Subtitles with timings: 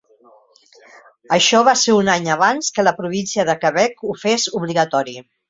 [1.35, 5.17] Això va ser un any abans que la província de Quebec ho fes obligatori.